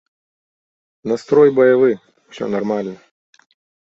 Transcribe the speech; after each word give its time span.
Настрой 1.11 1.49
баявы, 1.59 1.91
усё 2.29 2.45
нармальна. 2.57 2.95